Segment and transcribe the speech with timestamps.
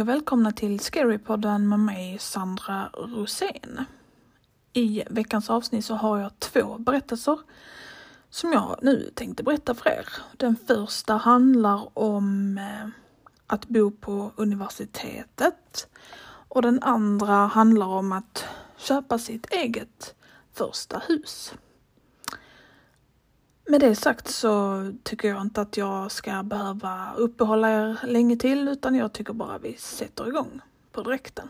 [0.00, 3.84] Hej och välkomna till Scarypodden med mig Sandra Rosén.
[4.72, 7.38] I veckans avsnitt så har jag två berättelser
[8.30, 10.08] som jag nu tänkte berätta för er.
[10.36, 12.88] Den första handlar om eh,
[13.46, 15.88] att bo på universitetet
[16.48, 18.44] och den andra handlar om att
[18.76, 20.14] köpa sitt eget
[20.52, 21.54] första hus.
[23.70, 28.68] Med det sagt så tycker jag inte att jag ska behöva uppehålla er länge till
[28.68, 30.60] utan jag tycker bara vi sätter igång
[30.92, 31.48] på direkten.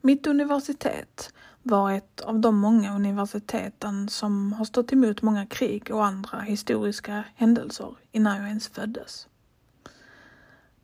[0.00, 6.04] Mitt universitet var ett av de många universiteten som har stått emot många krig och
[6.04, 9.28] andra historiska händelser innan jag ens föddes.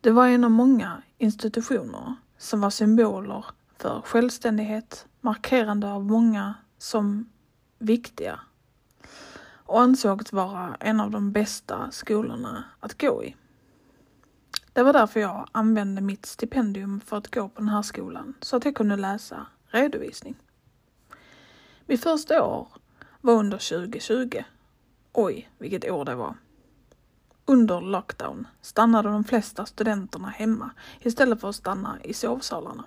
[0.00, 3.44] Det var en av många institutioner som var symboler
[3.78, 7.28] för självständighet, markerande av många som
[7.78, 8.40] viktiga
[9.68, 13.36] och ansågs vara en av de bästa skolorna att gå i.
[14.72, 18.56] Det var därför jag använde mitt stipendium för att gå på den här skolan så
[18.56, 20.36] att jag kunde läsa redovisning.
[21.88, 22.68] Mitt första år
[23.20, 24.44] var under 2020.
[25.12, 26.34] Oj, vilket år det var.
[27.44, 32.84] Under lockdown stannade de flesta studenterna hemma istället för att stanna i sovsalarna.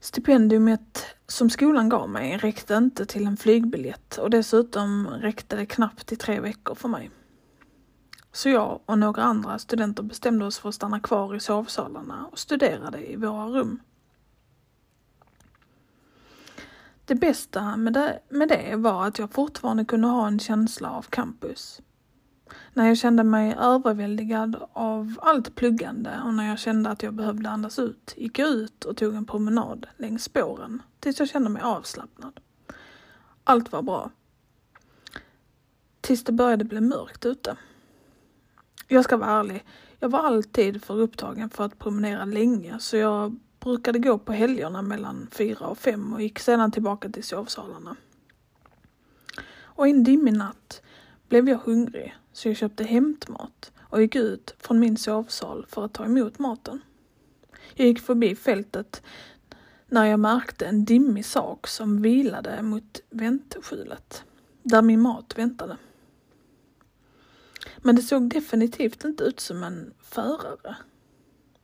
[0.00, 6.06] Stipendiumet som skolan gav mig räckte inte till en flygbiljett och dessutom räckte det knappt
[6.06, 7.10] till tre veckor för mig.
[8.32, 12.38] Så jag och några andra studenter bestämde oss för att stanna kvar i sovsalarna och
[12.38, 13.80] studerade i våra rum.
[17.10, 21.02] Det bästa med det, med det var att jag fortfarande kunde ha en känsla av
[21.02, 21.80] campus.
[22.74, 27.50] När jag kände mig överväldigad av allt pluggande och när jag kände att jag behövde
[27.50, 31.62] andas ut gick jag ut och tog en promenad längs spåren tills jag kände mig
[31.62, 32.40] avslappnad.
[33.44, 34.10] Allt var bra.
[36.00, 37.56] Tills det började bli mörkt ute.
[38.88, 39.64] Jag ska vara ärlig,
[39.98, 44.82] jag var alltid för upptagen för att promenera länge så jag brukade gå på helgerna
[44.82, 47.96] mellan fyra och fem och gick sedan tillbaka till sovsalarna.
[49.58, 50.82] Och en dimmig natt
[51.28, 55.92] blev jag hungrig så jag köpte hämtmat och gick ut från min sovsal för att
[55.92, 56.80] ta emot maten.
[57.74, 59.02] Jag gick förbi fältet
[59.86, 64.24] när jag märkte en dimmig sak som vilade mot väntskjulet
[64.62, 65.76] där min mat väntade.
[67.78, 70.76] Men det såg definitivt inte ut som en förare.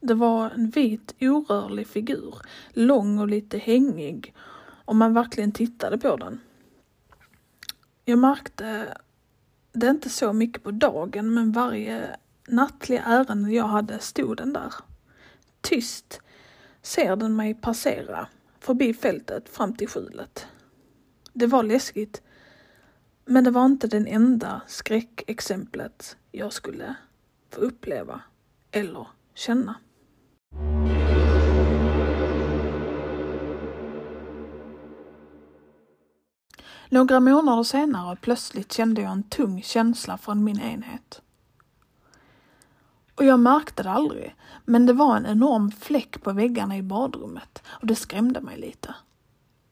[0.07, 2.35] Det var en vit orörlig figur,
[2.71, 4.35] lång och lite hängig
[4.85, 6.41] om man verkligen tittade på den.
[8.05, 8.97] Jag märkte
[9.73, 12.17] det inte så mycket på dagen men varje
[12.49, 14.75] nattliga ärende jag hade stod den där.
[15.61, 16.21] Tyst
[16.83, 18.29] ser den mig passera
[18.61, 20.47] förbi fältet fram till skjulet.
[21.33, 22.23] Det var läskigt
[23.25, 26.95] men det var inte den enda skräckexemplet jag skulle
[27.51, 28.21] få uppleva
[28.71, 29.75] eller känna.
[36.89, 41.23] Några månader senare plötsligt kände jag en tung känsla från min enhet.
[43.15, 47.63] Och jag märkte det aldrig, men det var en enorm fläck på väggarna i badrummet
[47.67, 48.95] och det skrämde mig lite.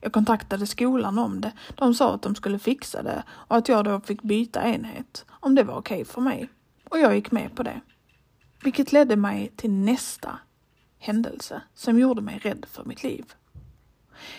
[0.00, 1.52] Jag kontaktade skolan om det.
[1.74, 5.54] De sa att de skulle fixa det och att jag då fick byta enhet om
[5.54, 6.48] det var okej okay för mig.
[6.90, 7.80] Och jag gick med på det.
[8.62, 10.38] Vilket ledde mig till nästa
[11.04, 13.24] händelse som gjorde mig rädd för mitt liv.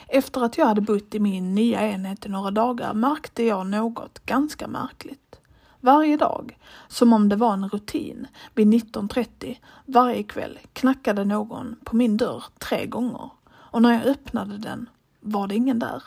[0.08, 4.26] Efter att jag hade bott i min nya enhet i några dagar märkte jag något
[4.26, 5.40] ganska märkligt.
[5.80, 6.58] Varje dag,
[6.88, 12.44] som om det var en rutin, vid 19.30 varje kväll knackade någon på min dörr
[12.60, 14.90] tre gånger och när jag öppnade den
[15.20, 16.04] var det ingen där.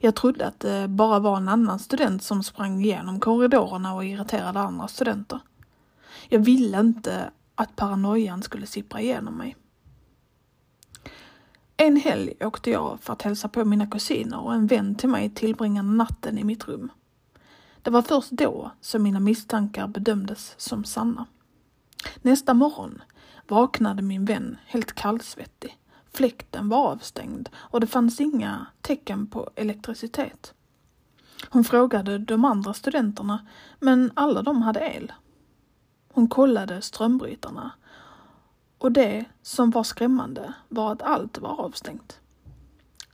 [0.00, 4.60] Jag trodde att det bara var en annan student som sprang igenom korridorerna och irriterade
[4.60, 5.40] andra studenter.
[6.28, 9.56] Jag ville inte att paranoian skulle sippra igenom mig.
[11.76, 15.30] En helg åkte jag för att hälsa på mina kusiner och en vän till mig
[15.30, 16.92] tillbringade natten i mitt rum.
[17.82, 21.26] Det var först då som mina misstankar bedömdes som sanna.
[22.22, 23.02] Nästa morgon
[23.48, 25.78] vaknade min vän helt kallsvettig.
[26.12, 30.54] Fläkten var avstängd och det fanns inga tecken på elektricitet.
[31.48, 33.46] Hon frågade de andra studenterna,
[33.80, 35.12] men alla de hade el.
[36.14, 37.70] Hon kollade strömbrytarna
[38.78, 42.20] och det som var skrämmande var att allt var avstängt.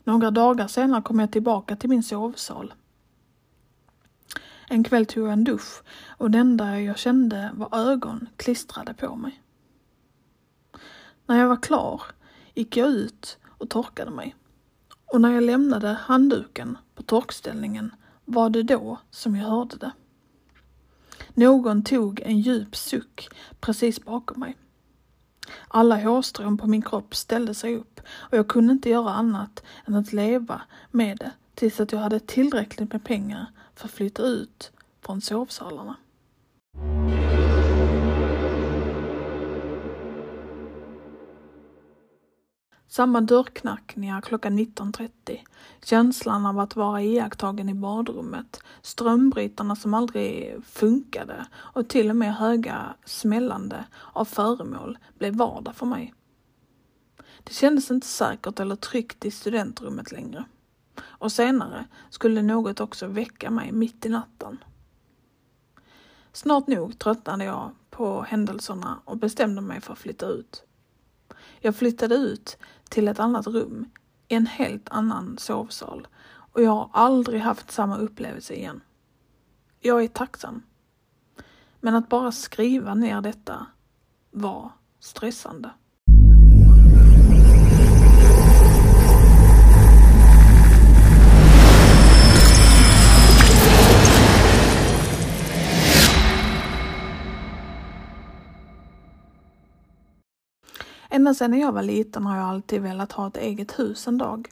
[0.04, 2.74] Några dagar senare kom jag tillbaka till min sovsal.
[4.68, 9.16] En kväll tog jag en dusch och det enda jag kände var ögon klistrade på
[9.16, 9.42] mig.
[11.26, 12.02] När jag var klar
[12.54, 14.36] gick jag ut och torkade mig.
[15.06, 17.94] Och när jag lämnade handduken på torkställningen
[18.24, 19.92] var det då som jag hörde det.
[21.40, 23.28] Någon tog en djup suck
[23.60, 24.56] precis bakom mig.
[25.68, 29.94] Alla hårstrån på min kropp ställde sig upp och jag kunde inte göra annat än
[29.94, 34.72] att leva med det tills att jag hade tillräckligt med pengar för att flytta ut
[35.02, 35.96] från sovsalarna.
[42.92, 45.38] Samma dörrknackningar klockan 19.30,
[45.82, 52.34] känslan av att vara iakttagen i badrummet, strömbrytarna som aldrig funkade och till och med
[52.34, 56.14] höga smällande av föremål blev vardag för mig.
[57.44, 60.44] Det kändes inte säkert eller tryggt i studentrummet längre.
[61.02, 64.58] Och senare skulle något också väcka mig mitt i natten.
[66.32, 70.64] Snart nog tröttnade jag på händelserna och bestämde mig för att flytta ut.
[71.60, 73.90] Jag flyttade ut till ett annat rum,
[74.28, 76.06] i en helt annan sovsal
[76.52, 78.80] och jag har aldrig haft samma upplevelse igen.
[79.80, 80.62] Jag är tacksam.
[81.80, 83.66] Men att bara skriva ner detta
[84.30, 85.70] var stressande.
[101.12, 104.48] Ända sedan jag var liten har jag alltid velat ha ett eget hus en dag.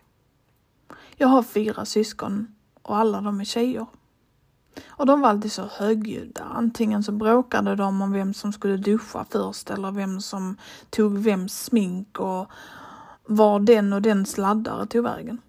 [1.16, 3.87] Jag har fyra syskon och alla de är tjejer.
[4.88, 6.44] Och de var alltid så högljudda.
[6.44, 10.56] Antingen så bråkade de om vem som skulle duscha först eller vem som
[10.90, 12.50] tog vems smink och
[13.26, 15.40] var den och den sladdare tog vägen.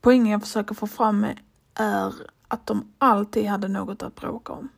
[0.00, 1.26] Poängen jag försöker få fram
[1.74, 2.14] är
[2.48, 4.68] att de alltid hade något att bråka om.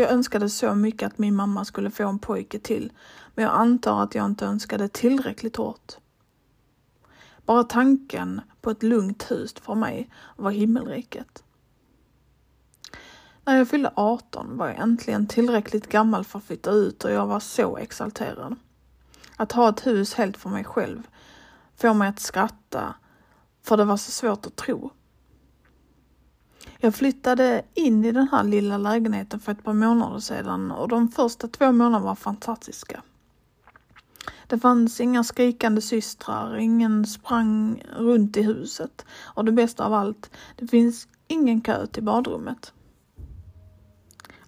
[0.00, 2.92] Jag önskade så mycket att min mamma skulle få en pojke till,
[3.34, 5.92] men jag antar att jag inte önskade tillräckligt hårt.
[7.46, 11.44] Bara tanken på ett lugnt hus för mig var himmelriket.
[13.44, 17.26] När jag fyllde 18 var jag äntligen tillräckligt gammal för att flytta ut och jag
[17.26, 18.56] var så exalterad.
[19.36, 21.02] Att ha ett hus helt för mig själv
[21.76, 22.94] får mig att skratta,
[23.62, 24.90] för det var så svårt att tro.
[26.80, 31.08] Jag flyttade in i den här lilla lägenheten för ett par månader sedan och de
[31.08, 33.02] första två månaderna var fantastiska.
[34.46, 40.30] Det fanns inga skrikande systrar, ingen sprang runt i huset och det bästa av allt,
[40.56, 42.72] det finns ingen kö till badrummet.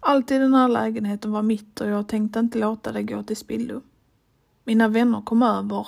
[0.01, 3.37] Allt i den här lägenheten var mitt och jag tänkte inte låta det gå till
[3.37, 3.81] spillo.
[4.65, 5.87] Mina vänner kom över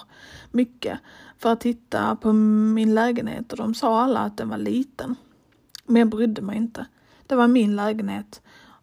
[0.50, 0.98] mycket
[1.38, 5.16] för att titta på min lägenhet och de sa alla att den var liten.
[5.84, 6.86] Men jag brydde mig inte.
[7.26, 8.42] Det var min lägenhet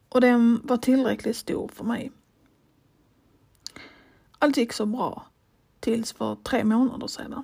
[0.09, 2.11] och den var tillräckligt stor för mig.
[4.39, 5.25] Allt gick så bra
[5.79, 7.43] tills för tre månader sedan.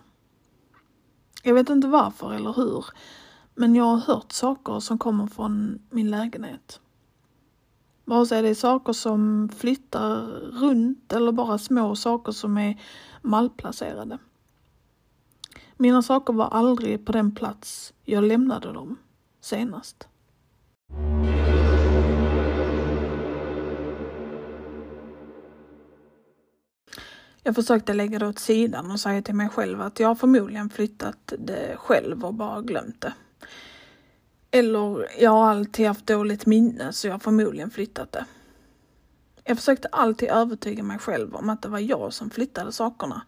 [1.43, 2.85] Jag vet inte varför eller hur,
[3.55, 6.79] men jag har hört saker som kommer från min lägenhet.
[8.05, 10.21] Vare sig det är saker som flyttar
[10.51, 12.81] runt eller bara små saker som är
[13.21, 14.17] malplacerade.
[15.77, 18.97] Mina saker var aldrig på den plats jag lämnade dem
[19.45, 20.07] senast.
[27.43, 30.69] Jag försökte lägga det åt sidan och säga till mig själv att jag har förmodligen
[30.69, 33.13] flyttat det själv och bara glömt det.
[34.51, 38.25] Eller jag har alltid haft dåligt minne så jag har förmodligen flyttat det.
[39.43, 43.21] Jag försökte alltid övertyga mig själv om att det var jag som flyttade sakerna.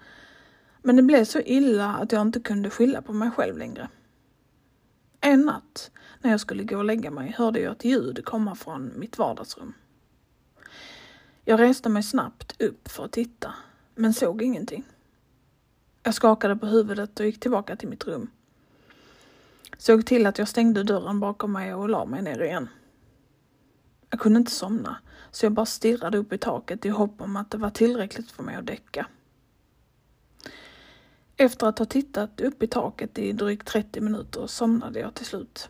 [0.82, 3.90] Men det blev så illa att jag inte kunde skylla på mig själv längre.
[5.28, 5.92] En natt
[6.22, 9.74] när jag skulle gå och lägga mig hörde jag ett ljud komma från mitt vardagsrum.
[11.46, 13.54] Jag reste mig snabbt upp för att titta,
[13.96, 14.84] men såg ingenting.
[16.04, 18.30] Jag skakade på huvudet och gick tillbaka till mitt rum.
[19.78, 22.70] Såg till att jag stängde dörren bakom mig och la mig ner igen.
[24.10, 24.98] Jag kunde inte somna,
[25.32, 28.44] så jag bara stirrade upp i taket i hopp om att det var tillräckligt för
[28.44, 29.08] mig att däcka.
[31.40, 35.70] Efter att ha tittat upp i taket i drygt 30 minuter somnade jag till slut.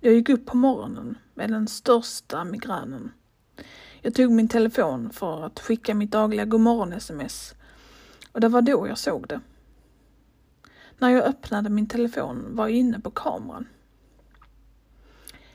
[0.00, 3.12] Jag gick upp på morgonen med den största migränen.
[4.02, 7.54] Jag tog min telefon för att skicka mitt dagliga godmorgon-sms
[8.32, 9.40] och det var då jag såg det.
[10.98, 13.68] När jag öppnade min telefon var jag inne på kameran.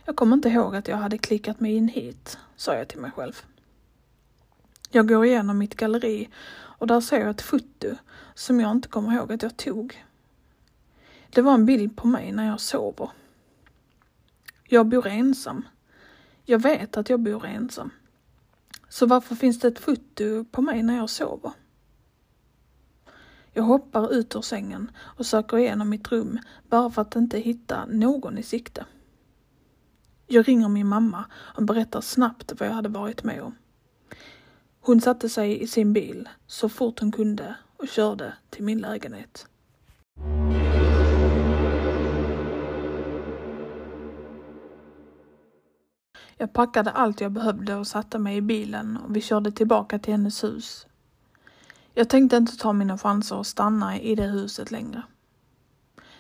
[0.06, 3.12] Jag kommer inte ihåg att jag hade klickat mig in hit, sa jag till mig
[3.12, 3.42] själv.
[4.90, 7.96] Jag går igenom mitt galleri och där ser jag ett foto
[8.40, 10.06] som jag inte kommer ihåg att jag tog.
[11.30, 13.10] Det var en bild på mig när jag sover.
[14.64, 15.68] Jag bor ensam.
[16.46, 17.92] Jag vet att jag bor ensam.
[18.90, 21.52] Så varför finns det ett foto på mig när jag sover?
[23.54, 27.86] Jag hoppar ut ur sängen och söker igenom mitt rum bara för att inte hitta
[27.86, 28.86] någon i sikte.
[30.28, 33.56] Jag ringer min mamma och berättar snabbt vad jag hade varit med om.
[34.80, 39.48] Hon satte sig i sin bil så fort hon kunde och körde till min lägenhet.
[46.38, 50.14] Jag packade allt jag behövde och satte mig i bilen och vi körde tillbaka till
[50.14, 50.88] hennes hus.
[51.94, 55.04] Jag tänkte inte ta mina chanser och stanna i det huset längre.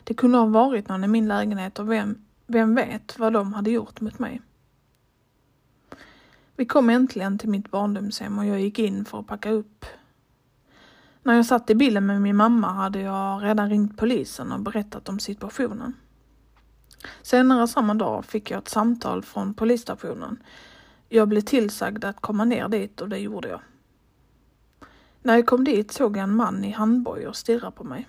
[0.04, 3.70] Det kunde ha varit någon i min lägenhet och vem, vem vet vad de hade
[3.70, 4.42] gjort mot mig.
[6.56, 9.86] Vi kom äntligen till mitt barndomshem och jag gick in för att packa upp.
[11.24, 15.10] När jag satt i bilen med min mamma hade jag redan ringt polisen och berättat
[15.10, 15.94] om situationen.
[17.22, 20.44] Senare samma dag fick jag ett samtal från polisstationen.
[21.10, 23.62] Jag blev tillsagd att komma ner dit och det gjorde jag.
[25.22, 28.08] När jag kom dit såg jag en man i handbojor stirra på mig.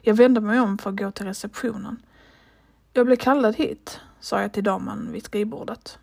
[0.00, 2.02] Jag vände mig om för att gå till receptionen.
[2.92, 5.98] Jag blev kallad hit, sa jag till damen vid skrivbordet.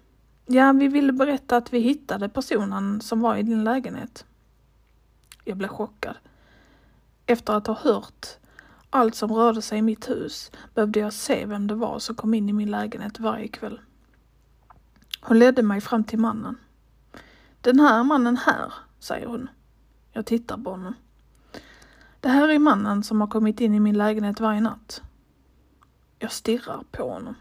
[0.45, 4.25] Ja, vi ville berätta att vi hittade personen som var i din lägenhet.
[5.43, 6.15] Jag blev chockad.
[7.25, 8.27] Efter att ha hört
[8.89, 12.33] allt som rörde sig i mitt hus behövde jag se vem det var som kom
[12.33, 13.81] in i min lägenhet varje kväll.
[15.21, 16.57] Hon ledde mig fram till mannen.
[17.61, 19.49] Den här mannen här, säger hon.
[20.11, 20.93] Jag tittar på honom.
[22.19, 25.01] Det här är mannen som har kommit in i min lägenhet varje natt.
[26.19, 27.35] Jag stirrar på honom.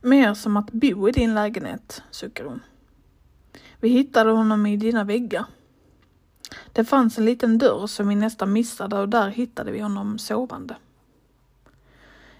[0.00, 2.60] Mer som att bo i din lägenhet, suckar hon.
[3.80, 5.44] Vi hittade honom i dina väggar.
[6.72, 10.76] Det fanns en liten dörr som vi nästan missade och där hittade vi honom sovande.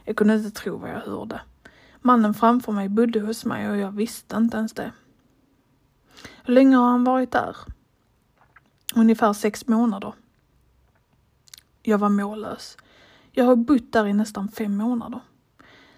[0.05, 1.41] Jag kunde inte tro vad jag hörde.
[2.01, 4.93] Mannen framför mig bodde hos mig och jag visste inte ens det.
[6.45, 7.57] Hur länge har han varit där?
[8.95, 10.13] Ungefär sex månader.
[11.83, 12.77] Jag var mållös.
[13.33, 15.21] Jag har bott där i nästan fem månader.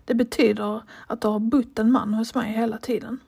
[0.04, 3.20] Det betyder att det har bott en man hos mig hela tiden.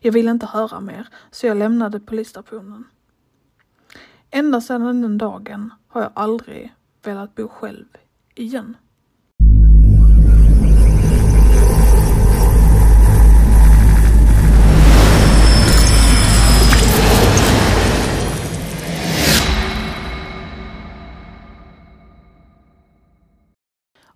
[0.00, 2.84] Jag ville inte höra mer, så jag lämnade polisstationen.
[4.32, 7.86] Ända sedan den dagen har jag aldrig velat bo själv
[8.34, 8.76] igen.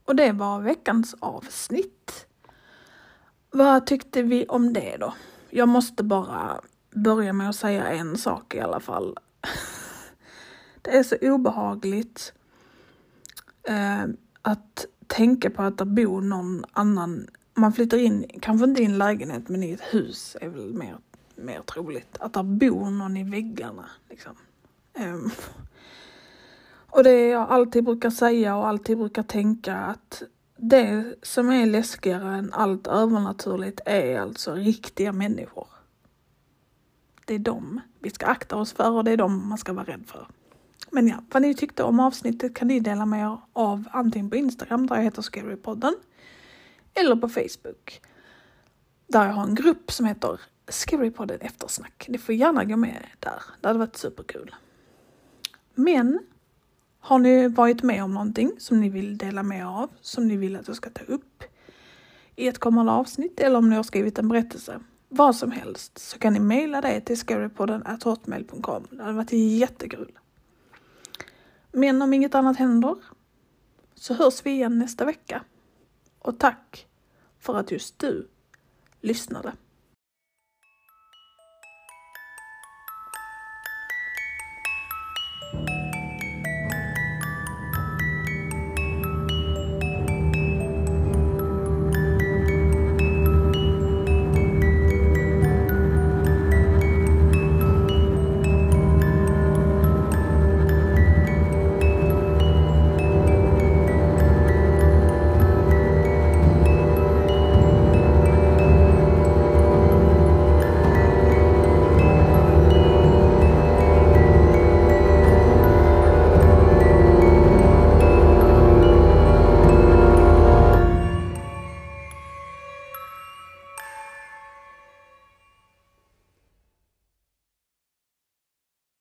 [0.05, 2.27] Och det var veckans avsnitt.
[3.51, 5.15] Vad tyckte vi om det då?
[5.51, 9.19] Jag måste bara börja med att säga en sak i alla fall.
[10.85, 12.33] Det är så obehagligt
[13.63, 14.05] eh,
[14.43, 17.27] att tänka på att det bor någon annan.
[17.55, 20.97] Man flyttar in, kanske inte i en lägenhet, men i ett hus är väl mer,
[21.37, 22.17] mer troligt.
[22.21, 23.85] Att det bor någon i väggarna.
[24.11, 24.37] Liksom.
[24.95, 25.19] Eh,
[26.87, 30.23] och det jag alltid brukar säga och alltid brukar tänka att
[30.57, 35.67] det som är läskigare än allt övernaturligt är alltså riktiga människor.
[37.25, 39.85] Det är dem vi ska akta oss för och det är dem man ska vara
[39.85, 40.27] rädd för.
[40.95, 44.37] Men ja, vad ni tyckte om avsnittet kan ni dela med er av antingen på
[44.37, 45.95] Instagram där jag heter Scarypodden
[46.95, 48.01] eller på Facebook
[49.07, 52.07] där jag har en grupp som heter Scarypodden eftersnack.
[52.09, 53.43] Ni får gärna gå med där.
[53.61, 54.55] Det hade varit superkul.
[55.75, 56.19] Men
[57.01, 60.37] har ni varit med om någonting som ni vill dela med er av, som ni
[60.37, 61.45] vill att jag ska ta upp
[62.37, 66.19] i ett kommande avsnitt eller om ni har skrivit en berättelse, vad som helst, så
[66.19, 68.87] kan ni mejla det till scarypodden hotmail.com.
[68.91, 70.13] Det hade varit jättekul.
[71.77, 72.97] Men om inget annat händer
[73.95, 75.45] så hörs vi igen nästa vecka.
[76.19, 76.87] Och tack
[77.39, 78.29] för att just du
[79.01, 79.53] lyssnade.